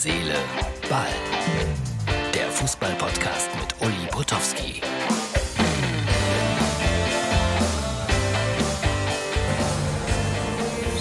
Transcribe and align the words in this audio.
Seele, 0.00 0.36
Ball. 0.88 1.08
Der 2.32 2.48
Fußball-Podcast 2.52 3.48
mit 3.60 3.74
Uli 3.84 4.06
Potowski. 4.12 4.80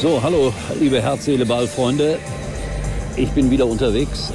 So, 0.02 0.20
hallo, 0.24 0.52
liebe 0.80 1.00
Herz, 1.00 1.26
Seele, 1.26 1.46
Ball, 1.46 1.68
Freunde. 1.68 2.18
Ich 3.16 3.30
bin 3.30 3.52
wieder 3.52 3.68
unterwegs. 3.68 4.34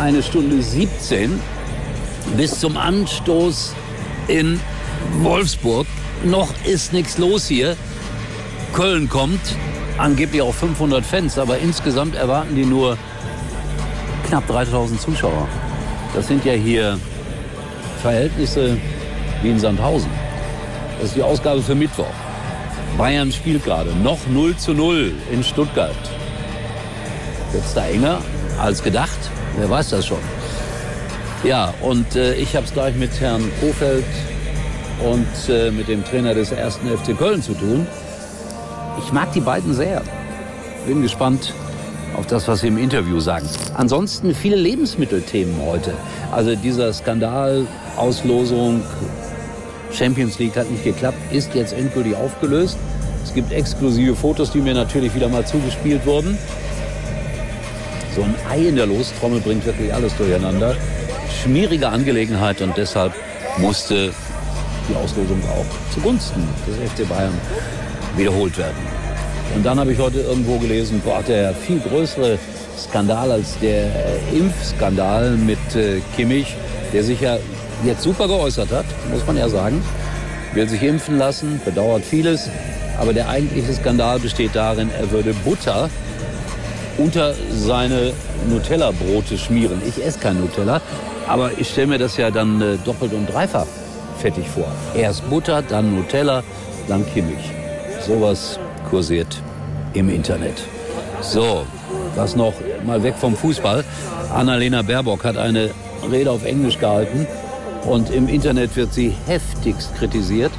Eine 0.00 0.22
Stunde 0.22 0.62
17 0.62 1.38
bis 2.34 2.58
zum 2.58 2.78
Anstoß 2.78 3.74
in 4.28 4.58
Wolfsburg. 5.20 5.86
Noch 6.24 6.48
ist 6.64 6.94
nichts 6.94 7.18
los 7.18 7.46
hier. 7.46 7.76
Köln 8.72 9.10
kommt, 9.10 9.54
angeblich 9.98 10.40
auch 10.40 10.54
500 10.54 11.04
Fans, 11.04 11.38
aber 11.38 11.58
insgesamt 11.58 12.14
erwarten 12.14 12.56
die 12.56 12.64
nur 12.64 12.96
knapp 14.26 14.46
3000 14.46 15.00
Zuschauer. 15.00 15.48
Das 16.14 16.26
sind 16.26 16.44
ja 16.44 16.52
hier 16.52 16.98
Verhältnisse 18.02 18.76
wie 19.42 19.50
in 19.50 19.58
Sandhausen. 19.58 20.10
Das 20.98 21.08
ist 21.08 21.16
die 21.16 21.22
Ausgabe 21.22 21.62
für 21.62 21.74
Mittwoch. 21.74 22.06
Bayern 22.96 23.30
spielt 23.30 23.64
gerade 23.64 23.90
noch 23.90 24.18
0 24.28 24.56
zu 24.56 24.72
0 24.72 25.12
in 25.30 25.44
Stuttgart. 25.44 25.94
Wird 27.52 27.64
es 27.64 27.74
da 27.74 27.86
enger 27.86 28.18
als 28.58 28.82
gedacht? 28.82 29.18
Wer 29.58 29.68
weiß 29.68 29.90
das 29.90 30.06
schon. 30.06 30.18
Ja, 31.44 31.74
und 31.82 32.16
äh, 32.16 32.34
ich 32.34 32.56
habe 32.56 32.66
es 32.66 32.72
gleich 32.72 32.94
mit 32.96 33.20
Herrn 33.20 33.50
Kofeld 33.60 34.04
und 35.04 35.54
äh, 35.54 35.70
mit 35.70 35.88
dem 35.88 36.04
Trainer 36.04 36.34
des 36.34 36.50
ersten 36.50 36.88
FC 36.88 37.16
Köln 37.16 37.42
zu 37.42 37.52
tun. 37.52 37.86
Ich 38.98 39.12
mag 39.12 39.32
die 39.32 39.40
beiden 39.40 39.74
sehr. 39.74 40.02
Bin 40.86 41.02
gespannt 41.02 41.52
auf 42.16 42.26
das, 42.26 42.48
was 42.48 42.60
sie 42.60 42.68
im 42.68 42.78
Interview 42.78 43.20
sagen. 43.20 43.48
Ansonsten 43.74 44.34
viele 44.34 44.56
Lebensmittelthemen 44.56 45.54
heute. 45.66 45.92
Also 46.32 46.54
dieser 46.56 46.92
Skandal, 46.92 47.66
Auslosung, 47.96 48.82
Champions 49.92 50.38
League 50.38 50.56
hat 50.56 50.70
nicht 50.70 50.84
geklappt, 50.84 51.18
ist 51.30 51.54
jetzt 51.54 51.72
endgültig 51.72 52.16
aufgelöst. 52.16 52.78
Es 53.22 53.34
gibt 53.34 53.52
exklusive 53.52 54.14
Fotos, 54.14 54.50
die 54.50 54.60
mir 54.60 54.74
natürlich 54.74 55.14
wieder 55.14 55.28
mal 55.28 55.46
zugespielt 55.46 56.06
wurden. 56.06 56.38
So 58.14 58.22
ein 58.22 58.34
Ei 58.50 58.68
in 58.68 58.76
der 58.76 58.86
Lostrommel 58.86 59.40
bringt 59.40 59.66
wirklich 59.66 59.92
alles 59.92 60.16
durcheinander. 60.16 60.74
Schmierige 61.42 61.88
Angelegenheit 61.88 62.62
und 62.62 62.76
deshalb 62.76 63.12
musste 63.58 64.12
die 64.88 64.94
Auslosung 64.94 65.40
auch 65.50 65.92
zugunsten 65.92 66.48
des 66.66 66.76
FC 66.90 67.08
Bayern 67.08 67.34
wiederholt 68.16 68.56
werden. 68.56 68.95
Und 69.54 69.64
dann 69.64 69.78
habe 69.78 69.92
ich 69.92 69.98
heute 69.98 70.20
irgendwo 70.20 70.58
gelesen, 70.58 71.00
boah, 71.04 71.22
der 71.26 71.54
viel 71.54 71.80
größere 71.80 72.38
Skandal 72.78 73.30
als 73.30 73.58
der 73.60 73.90
Impfskandal 74.32 75.30
mit 75.32 75.58
äh, 75.74 76.00
Kimmich, 76.14 76.54
der 76.92 77.04
sich 77.04 77.20
ja 77.20 77.38
jetzt 77.84 78.02
super 78.02 78.28
geäußert 78.28 78.70
hat, 78.70 78.84
muss 79.10 79.26
man 79.26 79.36
ja 79.36 79.48
sagen. 79.48 79.82
Will 80.52 80.68
sich 80.68 80.82
impfen 80.82 81.18
lassen, 81.18 81.60
bedauert 81.64 82.04
vieles. 82.04 82.48
Aber 82.98 83.12
der 83.12 83.28
eigentliche 83.28 83.72
Skandal 83.74 84.18
besteht 84.18 84.54
darin, 84.54 84.90
er 84.98 85.10
würde 85.10 85.34
Butter 85.44 85.90
unter 86.98 87.34
seine 87.50 88.12
Nutella-Brote 88.48 89.36
schmieren. 89.36 89.82
Ich 89.86 90.02
esse 90.02 90.18
kein 90.18 90.40
Nutella, 90.40 90.80
aber 91.28 91.50
ich 91.58 91.68
stelle 91.68 91.88
mir 91.88 91.98
das 91.98 92.16
ja 92.16 92.30
dann 92.30 92.60
äh, 92.60 92.76
doppelt 92.84 93.12
und 93.12 93.26
dreifach 93.26 93.66
fettig 94.16 94.48
vor. 94.48 94.66
Erst 94.94 95.28
Butter, 95.28 95.62
dann 95.62 95.94
Nutella, 95.94 96.42
dann 96.88 97.04
Kimmich. 97.12 97.50
Sowas 98.06 98.58
kursiert 98.88 99.42
im 99.94 100.08
Internet. 100.08 100.62
So, 101.20 101.64
was 102.14 102.36
noch? 102.36 102.54
Mal 102.86 103.02
weg 103.02 103.14
vom 103.16 103.34
Fußball. 103.34 103.84
Annalena 104.34 104.82
Baerbock 104.82 105.24
hat 105.24 105.36
eine 105.36 105.70
Rede 106.10 106.30
auf 106.30 106.44
Englisch 106.44 106.78
gehalten 106.78 107.26
und 107.86 108.10
im 108.10 108.28
Internet 108.28 108.76
wird 108.76 108.92
sie 108.92 109.12
heftigst 109.26 109.94
kritisiert. 109.96 110.52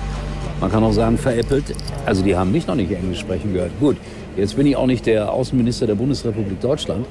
Man 0.60 0.72
kann 0.72 0.84
auch 0.84 0.92
sagen 0.94 1.18
veräppelt. 1.18 1.76
Also 2.06 2.24
die 2.24 2.36
haben 2.36 2.52
mich 2.52 2.68
noch 2.68 2.76
nicht 2.76 2.92
Englisch 2.92 3.20
sprechen 3.20 3.54
gehört. 3.54 3.72
Gut, 3.80 3.98
jetzt 4.36 4.56
bin 4.56 4.66
ich 4.66 4.76
auch 4.76 4.88
nicht 4.88 5.06
der 5.06 5.32
Außenminister 5.32 5.88
der 5.88 5.96
Bundesrepublik 5.96 6.60
Deutschland. 6.62 7.06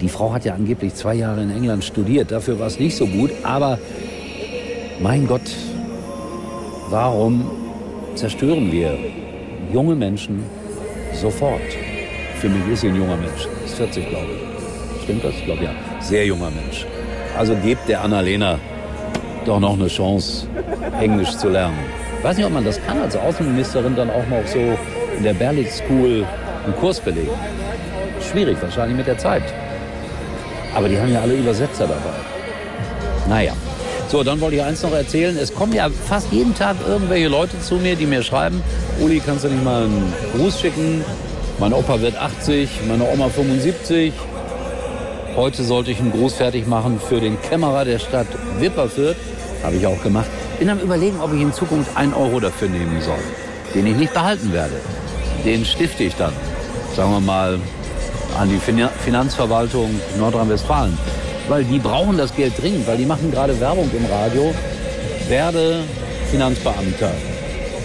Die 0.00 0.08
Frau 0.08 0.32
hat 0.32 0.44
ja 0.44 0.54
angeblich 0.54 0.94
zwei 0.94 1.14
Jahre 1.14 1.42
in 1.42 1.50
England 1.50 1.84
studiert. 1.84 2.30
Dafür 2.30 2.58
war 2.58 2.68
es 2.68 2.78
nicht 2.78 2.96
so 2.96 3.06
gut. 3.06 3.30
Aber 3.42 3.78
mein 5.00 5.26
Gott, 5.26 5.42
warum 6.88 7.50
zerstören 8.14 8.72
wir 8.72 8.96
junge 9.72 9.94
Menschen 9.94 10.44
sofort? 11.12 11.60
Für 12.40 12.48
mich 12.48 12.66
ist 12.72 12.80
sie 12.82 12.88
ein 12.88 12.96
junger 12.96 13.16
Mensch. 13.16 13.46
Ist 13.64 13.74
40, 13.74 14.08
glaube 14.08 14.26
ich. 14.26 15.02
Stimmt 15.04 15.24
das? 15.24 15.34
Ich 15.34 15.44
glaube 15.44 15.64
ja. 15.64 15.70
Sehr 16.00 16.26
junger 16.26 16.50
Mensch. 16.50 16.86
Also 17.36 17.54
gebt 17.56 17.88
der 17.88 18.02
Annalena 18.02 18.58
doch 19.44 19.60
noch 19.60 19.74
eine 19.74 19.88
Chance, 19.88 20.46
Englisch 21.00 21.36
zu 21.36 21.48
lernen. 21.48 21.78
Ich 22.18 22.24
weiß 22.24 22.36
nicht, 22.36 22.46
ob 22.46 22.52
man 22.52 22.64
das 22.64 22.80
kann 22.84 23.00
als 23.00 23.16
Außenministerin 23.16 23.94
dann 23.96 24.10
auch 24.10 24.26
noch 24.28 24.46
so 24.46 24.58
in 25.16 25.22
der 25.22 25.34
Berlitz 25.34 25.78
School 25.78 26.26
einen 26.64 26.76
Kurs 26.76 27.00
belegen. 27.00 27.30
Schwierig 28.30 28.60
wahrscheinlich 28.60 28.96
mit 28.96 29.06
der 29.06 29.18
Zeit. 29.18 29.42
Aber 30.74 30.88
die 30.88 30.98
haben 30.98 31.12
ja 31.12 31.20
alle 31.20 31.34
Übersetzer 31.34 31.86
dabei. 31.86 32.14
Naja. 33.28 33.52
So, 34.08 34.22
dann 34.22 34.40
wollte 34.40 34.56
ich 34.56 34.62
eins 34.62 34.82
noch 34.82 34.92
erzählen. 34.92 35.36
Es 35.36 35.54
kommen 35.54 35.74
ja 35.74 35.90
fast 35.90 36.32
jeden 36.32 36.54
Tag 36.54 36.76
irgendwelche 36.86 37.28
Leute 37.28 37.60
zu 37.60 37.74
mir, 37.74 37.94
die 37.94 38.06
mir 38.06 38.22
schreiben, 38.22 38.62
Uli, 39.00 39.20
kannst 39.20 39.44
du 39.44 39.48
nicht 39.48 39.62
mal 39.62 39.82
einen 39.82 40.14
Gruß 40.34 40.60
schicken? 40.60 41.04
Mein 41.58 41.74
Opa 41.74 42.00
wird 42.00 42.16
80, 42.16 42.70
meine 42.88 43.04
Oma 43.04 43.28
75. 43.28 44.14
Heute 45.36 45.62
sollte 45.62 45.90
ich 45.90 45.98
einen 45.98 46.12
Gruß 46.12 46.34
fertig 46.34 46.66
machen 46.66 46.98
für 47.06 47.20
den 47.20 47.40
Kämmerer 47.42 47.84
der 47.84 47.98
Stadt 47.98 48.28
Wipperfürth. 48.58 49.16
Habe 49.62 49.76
ich 49.76 49.86
auch 49.86 50.02
gemacht. 50.02 50.30
Bin 50.58 50.70
am 50.70 50.78
überlegen, 50.78 51.20
ob 51.20 51.34
ich 51.34 51.42
in 51.42 51.52
Zukunft 51.52 51.94
einen 51.94 52.14
Euro 52.14 52.40
dafür 52.40 52.68
nehmen 52.68 53.02
soll. 53.02 53.18
Den 53.74 53.86
ich 53.86 53.96
nicht 53.96 54.14
behalten 54.14 54.54
werde. 54.54 54.80
Den 55.44 55.66
stifte 55.66 56.04
ich 56.04 56.14
dann, 56.14 56.32
sagen 56.96 57.10
wir 57.10 57.20
mal, 57.20 57.58
an 58.40 58.48
die 58.48 58.58
Finanzverwaltung 59.04 59.90
Nordrhein-Westfalen. 60.18 60.96
Weil 61.48 61.64
die 61.64 61.78
brauchen 61.78 62.18
das 62.18 62.34
Geld 62.34 62.52
dringend, 62.60 62.86
weil 62.86 62.98
die 62.98 63.06
machen 63.06 63.30
gerade 63.30 63.58
Werbung 63.58 63.90
im 63.96 64.04
Radio. 64.06 64.54
Werde 65.28 65.80
Finanzbeamter. 66.30 67.10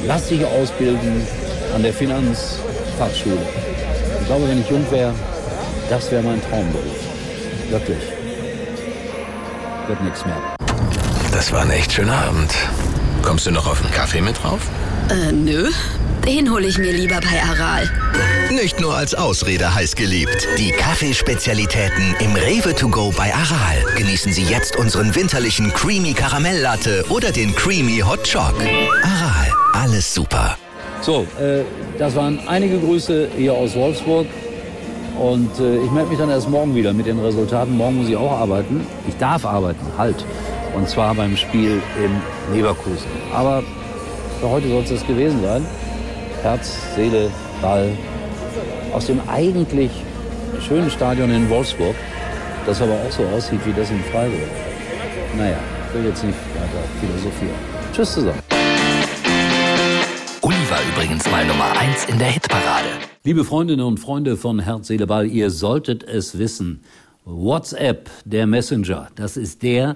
Lass 0.05 0.27
dich 0.27 0.45
ausbilden 0.45 1.25
an 1.73 1.81
der 1.81 1.93
Finanzfachschule. 1.93 3.37
Ich 4.19 4.27
glaube, 4.27 4.47
wenn 4.47 4.61
ich 4.61 4.69
jung 4.69 4.85
wäre, 4.91 5.13
das 5.89 6.11
wäre 6.11 6.23
mein 6.23 6.41
Traumberuf. 6.49 6.83
Wirklich. 7.69 7.97
Wird 9.87 10.03
nichts 10.03 10.25
mehr. 10.25 10.37
Das 11.31 11.51
war 11.51 11.61
ein 11.61 11.71
echt 11.71 11.91
schöner 11.91 12.17
Abend. 12.17 12.53
Kommst 13.21 13.45
du 13.47 13.51
noch 13.51 13.67
auf 13.67 13.81
einen 13.81 13.91
Kaffee 13.93 14.21
mit 14.21 14.41
drauf? 14.43 14.61
Äh, 15.09 15.31
nö. 15.31 15.69
Den 16.25 16.49
hole 16.51 16.67
ich 16.67 16.77
mir 16.77 16.93
lieber 16.93 17.19
bei 17.19 17.41
Aral. 17.41 17.89
Nicht 18.53 18.79
nur 18.79 18.95
als 18.95 19.15
Ausrede 19.15 19.73
heiß 19.73 19.95
geliebt. 19.95 20.47
Die 20.59 20.69
Kaffeespezialitäten 20.69 22.15
im 22.19 22.35
Rewe 22.35 22.75
to 22.75 22.87
go 22.87 23.11
bei 23.17 23.33
Aral. 23.33 23.95
Genießen 23.97 24.31
Sie 24.31 24.43
jetzt 24.43 24.75
unseren 24.75 25.15
winterlichen 25.15 25.73
Creamy 25.73 26.13
Karamell 26.13 26.61
Latte 26.61 27.03
oder 27.09 27.31
den 27.31 27.55
Creamy 27.55 27.99
Hot 27.99 28.31
Choc. 28.31 28.53
Aral, 29.01 29.51
alles 29.73 30.13
super. 30.13 30.55
So, 31.01 31.25
äh, 31.41 31.63
das 31.97 32.15
waren 32.15 32.39
einige 32.47 32.77
Grüße 32.77 33.29
hier 33.35 33.53
aus 33.53 33.73
Wolfsburg. 33.75 34.27
Und 35.19 35.59
äh, 35.59 35.83
ich 35.83 35.89
melde 35.89 36.09
mich 36.11 36.19
dann 36.19 36.29
erst 36.29 36.47
morgen 36.47 36.75
wieder 36.75 36.93
mit 36.93 37.07
den 37.07 37.19
Resultaten. 37.19 37.75
Morgen 37.75 37.97
muss 37.97 38.09
ich 38.09 38.15
auch 38.15 38.31
arbeiten. 38.31 38.85
Ich 39.07 39.17
darf 39.17 39.45
arbeiten, 39.45 39.85
halt. 39.97 40.23
Und 40.75 40.87
zwar 40.87 41.15
beim 41.15 41.35
Spiel 41.37 41.81
in 41.97 42.55
Leverkusen. 42.55 43.07
Aber 43.33 43.63
für 44.39 44.47
heute 44.47 44.69
soll 44.69 44.83
es 44.83 44.89
das 44.89 45.07
gewesen 45.07 45.41
sein. 45.41 45.65
Herz, 46.43 46.77
Seele, 46.95 47.31
Ball. 47.63 47.97
Aus 48.93 49.07
dem 49.07 49.19
eigentlich 49.27 49.91
schönen 50.67 50.89
Stadion 50.89 51.31
in 51.31 51.49
Wolfsburg, 51.49 51.95
das 52.67 52.79
aber 52.79 52.93
auch 52.93 53.11
so 53.11 53.23
aussieht 53.35 53.59
wie 53.65 53.73
das 53.73 53.89
in 53.89 53.99
Freiburg. 54.03 54.39
Naja, 55.35 55.57
ich 55.87 55.95
will 55.95 56.05
jetzt 56.05 56.23
nicht 56.23 56.37
weiter 56.53 56.83
philosophieren. 56.99 57.55
Tschüss 57.91 58.13
zusammen. 58.13 58.39
Uli 60.41 60.55
war 60.69 60.79
übrigens 60.93 61.29
mal 61.31 61.43
Nummer 61.45 61.71
1 61.75 62.05
in 62.05 62.19
der 62.19 62.27
Hitparade. 62.27 62.89
Liebe 63.23 63.43
Freundinnen 63.43 63.85
und 63.85 63.99
Freunde 63.99 64.37
von 64.37 64.59
Herz, 64.59 64.87
Seele, 64.87 65.07
Ball, 65.07 65.25
ihr 65.25 65.49
solltet 65.49 66.03
es 66.03 66.37
wissen. 66.37 66.83
WhatsApp, 67.25 68.11
der 68.25 68.45
Messenger, 68.45 69.07
das 69.15 69.37
ist 69.37 69.63
der, 69.63 69.95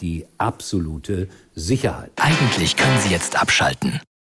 die 0.00 0.26
absolute 0.38 1.28
Sicherheit. 1.54 2.12
Eigentlich 2.16 2.76
können 2.76 3.00
Sie 3.00 3.10
jetzt 3.10 3.40
abschalten. 3.40 4.00